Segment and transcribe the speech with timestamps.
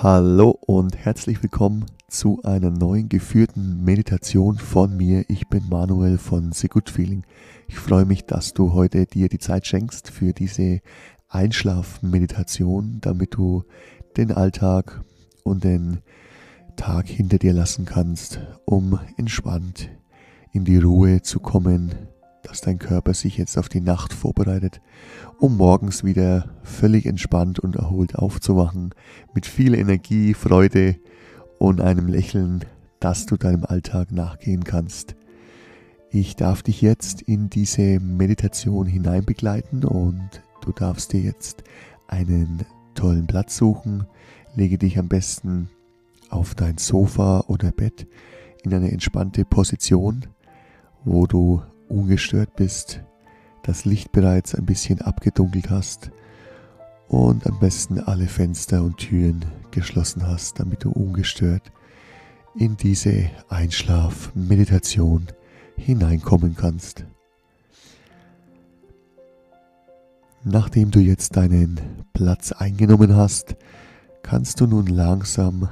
[0.00, 5.24] Hallo und herzlich willkommen zu einer neuen geführten Meditation von mir.
[5.26, 7.24] Ich bin Manuel von The Good Feeling.
[7.66, 10.82] Ich freue mich, dass du heute dir die Zeit schenkst für diese
[11.28, 13.64] Einschlafmeditation, damit du
[14.16, 15.02] den Alltag
[15.42, 15.98] und den
[16.76, 19.90] Tag hinter dir lassen kannst, um entspannt
[20.52, 21.92] in die Ruhe zu kommen,
[22.48, 24.80] dass dein Körper sich jetzt auf die Nacht vorbereitet,
[25.38, 28.94] um morgens wieder völlig entspannt und erholt aufzuwachen,
[29.34, 30.96] mit viel Energie, Freude
[31.58, 32.64] und einem Lächeln,
[33.00, 35.14] dass du deinem Alltag nachgehen kannst.
[36.10, 41.64] Ich darf dich jetzt in diese Meditation hineinbegleiten und du darfst dir jetzt
[42.06, 44.06] einen tollen Platz suchen.
[44.56, 45.68] Lege dich am besten
[46.30, 48.06] auf dein Sofa oder Bett
[48.62, 50.26] in eine entspannte Position,
[51.04, 53.02] wo du ungestört bist,
[53.62, 56.10] das Licht bereits ein bisschen abgedunkelt hast
[57.08, 61.72] und am besten alle Fenster und Türen geschlossen hast, damit du ungestört
[62.54, 65.28] in diese Einschlaf-Meditation
[65.76, 67.04] hineinkommen kannst.
[70.44, 71.80] Nachdem du jetzt deinen
[72.12, 73.56] Platz eingenommen hast,
[74.22, 75.68] kannst du nun langsam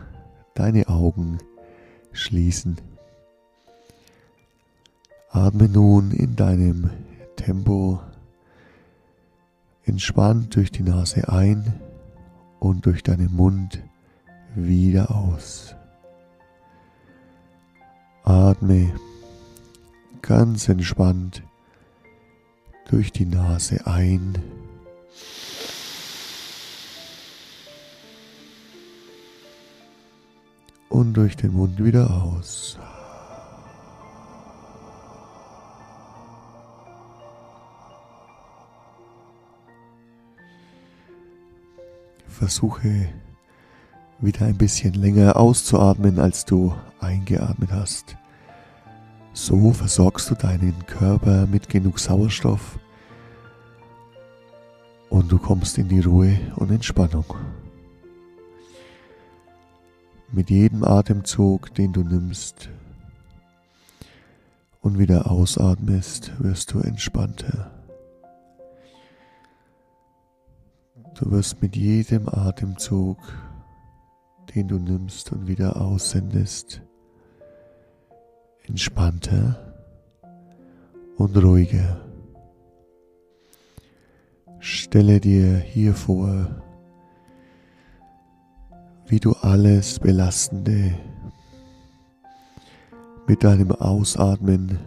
[0.55, 1.39] deine Augen
[2.13, 2.77] schließen.
[5.31, 6.91] Atme nun in deinem
[7.37, 8.01] Tempo
[9.85, 11.81] entspannt durch die Nase ein
[12.59, 13.83] und durch deinen Mund
[14.55, 15.75] wieder aus.
[18.25, 18.93] Atme
[20.23, 21.43] ganz entspannt
[22.89, 24.39] durch die Nase ein.
[30.89, 32.79] Und durch den Mund wieder aus.
[42.37, 43.09] Versuche
[44.19, 48.15] wieder ein bisschen länger auszuatmen, als du eingeatmet hast.
[49.33, 52.79] So versorgst du deinen Körper mit genug Sauerstoff
[55.09, 57.25] und du kommst in die Ruhe und Entspannung.
[60.31, 62.69] Mit jedem Atemzug, den du nimmst
[64.83, 67.76] und wieder ausatmest, wirst du entspannter.
[71.19, 73.17] Du wirst mit jedem Atemzug,
[74.55, 76.83] den du nimmst und wieder aussendest,
[78.67, 79.75] entspannter
[81.17, 82.01] und ruhiger.
[84.59, 86.63] Stelle dir hier vor,
[89.07, 90.99] wie du alles Belastende
[93.27, 94.79] mit deinem Ausatmen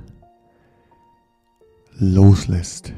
[1.97, 2.93] loslässt.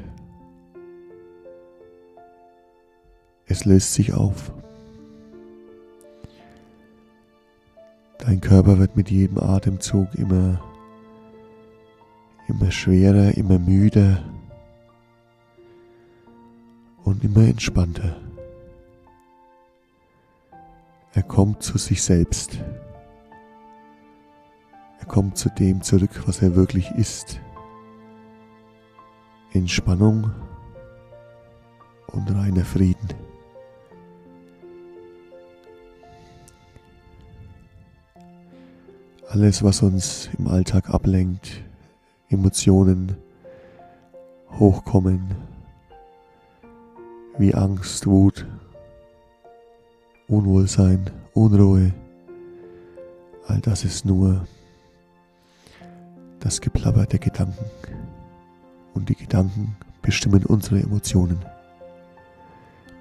[3.46, 4.52] Es löst sich auf.
[8.18, 10.62] Dein Körper wird mit jedem Atemzug immer,
[12.46, 14.22] immer schwerer, immer müder
[17.02, 18.16] und immer entspannter.
[21.14, 22.58] Er kommt zu sich selbst.
[25.00, 27.40] Er kommt zu dem zurück, was er wirklich ist.
[29.52, 30.30] Entspannung
[32.06, 33.21] und reiner Frieden.
[39.32, 41.62] Alles, was uns im Alltag ablenkt,
[42.28, 43.16] Emotionen
[44.58, 45.34] hochkommen,
[47.38, 48.46] wie Angst, Wut,
[50.28, 51.94] Unwohlsein, Unruhe,
[53.46, 54.46] all das ist nur
[56.40, 57.64] das Geplapper der Gedanken.
[58.92, 61.38] Und die Gedanken bestimmen unsere Emotionen.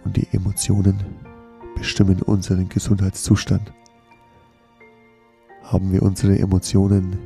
[0.06, 0.98] Und die Emotionen
[1.76, 3.74] bestimmen unseren Gesundheitszustand
[5.72, 7.18] haben wir unsere Emotionen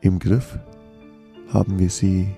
[0.00, 0.58] im Griff?
[1.52, 2.28] Haben wir sie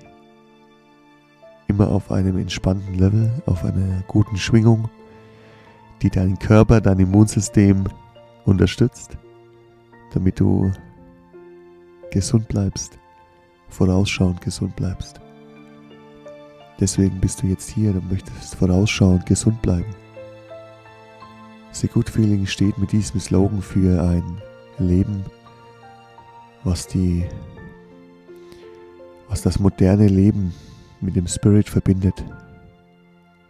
[1.68, 4.88] immer auf einem entspannten Level, auf einer guten Schwingung,
[6.00, 7.84] die deinen Körper, dein Immunsystem
[8.46, 9.18] unterstützt,
[10.14, 10.72] damit du
[12.10, 12.98] gesund bleibst,
[13.68, 15.20] vorausschauend gesund bleibst.
[16.80, 19.99] Deswegen bist du jetzt hier und möchtest vorausschauend gesund bleiben.
[21.72, 24.42] The Good Feeling steht mit diesem Slogan für ein
[24.78, 25.24] Leben,
[26.64, 27.24] was die,
[29.28, 30.52] was das moderne Leben
[31.00, 32.24] mit dem Spirit verbindet.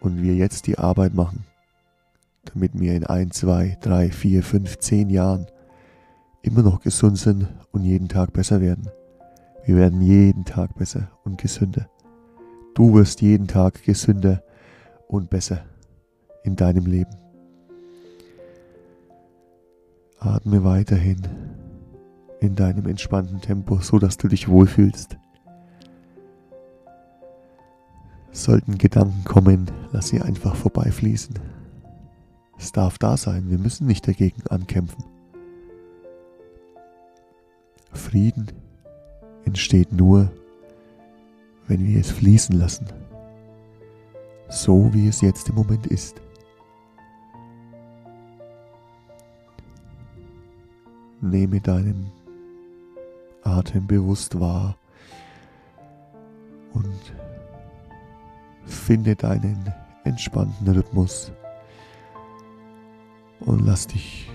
[0.01, 1.45] Und wir jetzt die Arbeit machen,
[2.55, 5.47] damit wir in ein, zwei, drei, vier, fünf, zehn Jahren
[6.43, 8.91] immer noch gesund sind und jeden Tag besser werden.
[9.65, 11.89] Wir werden jeden Tag besser und gesünder.
[12.75, 14.43] Du wirst jeden Tag gesünder
[15.09, 15.65] und besser
[16.45, 17.11] in deinem Leben.
[20.21, 21.27] Atme weiterhin
[22.41, 25.17] in deinem entspannten Tempo, so dass du dich wohlfühlst.
[28.31, 31.39] Sollten Gedanken kommen, lass sie einfach vorbeifließen.
[32.59, 35.05] Es darf da sein, wir müssen nicht dagegen ankämpfen.
[37.93, 38.53] Frieden
[39.45, 40.31] entsteht nur,
[41.67, 42.87] wenn wir es fließen lassen,
[44.51, 46.21] so wie es jetzt im Moment ist.
[51.21, 52.11] Nehme deinen
[53.43, 54.77] Atem bewusst wahr
[56.73, 57.01] und
[58.65, 59.73] finde deinen
[60.05, 61.33] entspannten Rhythmus
[63.41, 64.31] und lass dich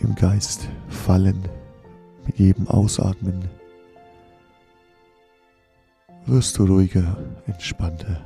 [0.00, 1.48] im Geist fallen
[2.26, 3.48] mit jedem Ausatmen.
[6.26, 7.16] Wirst du ruhiger,
[7.46, 8.20] entspannter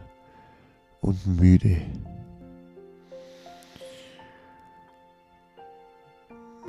[1.00, 1.76] und müde.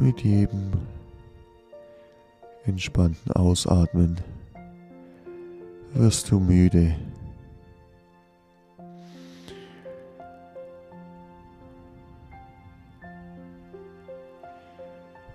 [0.01, 0.71] Mit jedem
[2.63, 4.15] entspannten Ausatmen
[5.93, 6.95] wirst du müde.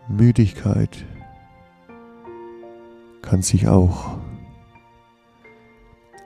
[0.08, 1.04] Müdigkeit
[3.20, 4.16] kann sich auch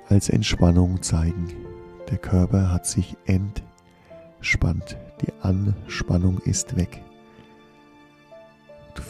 [0.08, 1.48] als Entspannung zeigen.
[2.08, 4.96] Der Körper hat sich entspannt.
[5.22, 7.02] Die Anspannung ist weg.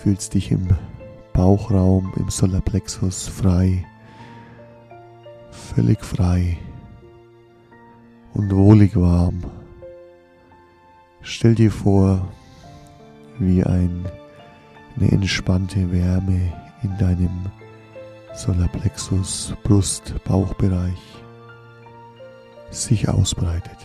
[0.02, 0.68] Fühlst dich im
[1.32, 3.84] Bauchraum, im Solarplexus frei,
[5.50, 6.56] völlig frei
[8.32, 9.40] und wohlig warm.
[11.20, 12.28] Stell dir vor,
[13.40, 14.06] wie ein
[14.96, 16.52] eine entspannte Wärme
[16.84, 17.46] in deinem
[18.36, 21.02] Solarplexus, Brust, Bauchbereich
[22.70, 23.78] sich ausbreitet.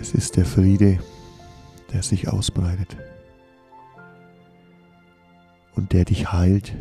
[0.00, 0.98] Es ist der Friede,
[1.92, 2.96] der sich ausbreitet
[5.76, 6.74] und der dich heilt,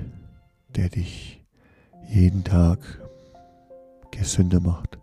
[0.76, 1.46] der dich
[2.08, 2.80] jeden Tag
[4.12, 4.98] gesünder macht.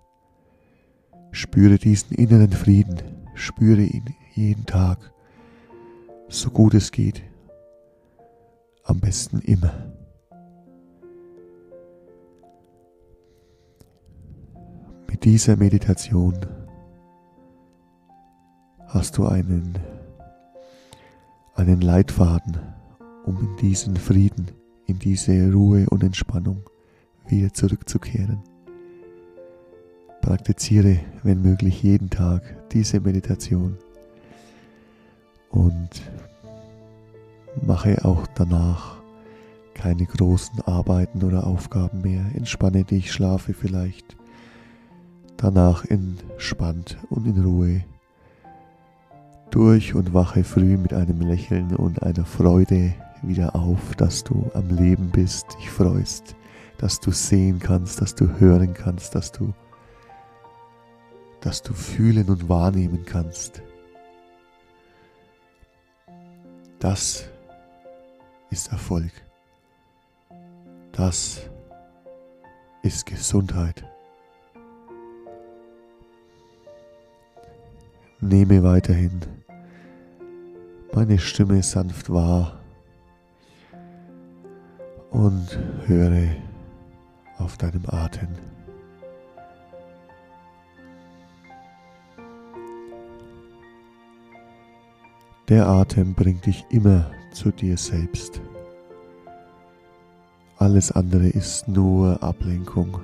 [1.30, 3.00] Spüre diesen inneren Frieden,
[3.34, 4.04] spüre ihn
[4.34, 5.12] jeden Tag
[6.28, 7.22] so gut es geht.
[8.84, 9.72] Am besten immer.
[15.08, 16.34] Mit dieser Meditation
[18.86, 19.78] hast du einen,
[21.54, 22.58] einen Leitfaden,
[23.24, 24.50] um in diesen Frieden,
[24.86, 26.62] in diese Ruhe und Entspannung
[27.28, 28.42] wieder zurückzukehren.
[30.20, 33.76] Praktiziere, wenn möglich, jeden Tag diese Meditation
[35.50, 35.90] und
[37.66, 39.02] mache auch danach
[39.74, 42.24] keine großen Arbeiten oder Aufgaben mehr.
[42.34, 44.16] Entspanne dich, schlafe vielleicht
[45.36, 47.84] danach entspannt und in Ruhe
[49.50, 54.68] durch und wache früh mit einem Lächeln und einer Freude wieder auf, dass du am
[54.68, 56.36] Leben bist, dich freust,
[56.78, 59.52] dass du sehen kannst, dass du hören kannst, dass du
[61.40, 63.62] dass du fühlen und wahrnehmen kannst.
[66.78, 67.28] Das
[68.50, 69.10] ist Erfolg.
[70.92, 71.50] Das
[72.82, 73.84] ist Gesundheit.
[78.20, 79.20] Nehme weiterhin
[80.94, 82.61] meine Stimme sanft wahr
[85.12, 86.34] und höre
[87.38, 88.28] auf deinem Atem.
[95.48, 98.40] Der Atem bringt dich immer zu dir selbst.
[100.56, 103.00] Alles andere ist nur Ablenkung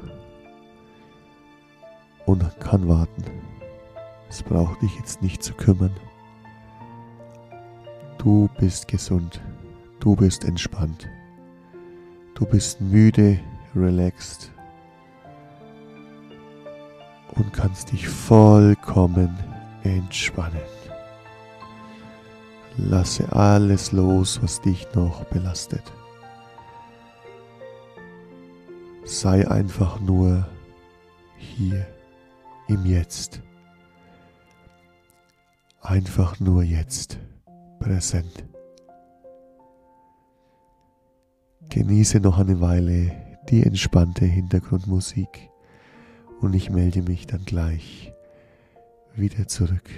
[2.24, 3.24] und kann warten.
[4.30, 5.94] Es braucht dich jetzt nicht zu kümmern.
[8.16, 9.42] Du bist gesund,
[10.00, 11.08] du bist entspannt,
[12.38, 13.40] du bist müde,
[13.74, 14.52] relaxed
[17.34, 19.36] und kannst dich vollkommen
[19.82, 20.62] entspannen.
[22.76, 25.82] Lasse alles los, was dich noch belastet.
[29.04, 30.46] Sei einfach nur
[31.36, 31.88] hier
[32.68, 33.42] im Jetzt.
[35.80, 37.18] Einfach nur jetzt
[37.80, 38.44] präsent.
[41.70, 43.12] Genieße noch eine Weile
[43.50, 45.50] die entspannte Hintergrundmusik
[46.40, 48.14] und ich melde mich dann gleich
[49.14, 49.90] wieder zurück.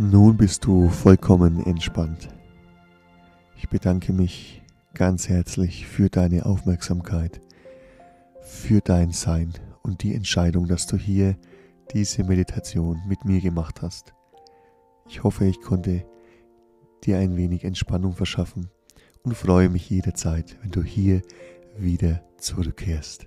[0.00, 2.28] Nun bist du vollkommen entspannt.
[3.56, 4.62] Ich bedanke mich
[4.94, 7.40] ganz herzlich für deine Aufmerksamkeit,
[8.40, 11.36] für dein Sein und die Entscheidung, dass du hier
[11.92, 14.14] diese Meditation mit mir gemacht hast.
[15.08, 16.06] Ich hoffe, ich konnte
[17.02, 18.70] dir ein wenig Entspannung verschaffen
[19.24, 21.22] und freue mich jederzeit, wenn du hier
[21.76, 23.26] wieder zurückkehrst.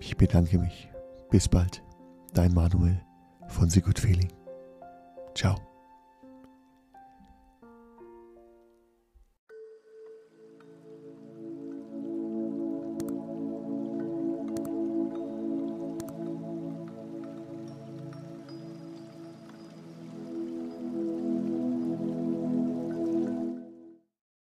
[0.00, 0.90] Ich bedanke mich.
[1.30, 1.82] Bis bald.
[2.34, 3.00] Dein Manuel
[3.48, 4.41] von Good Feeling.
[5.34, 5.71] Ciao.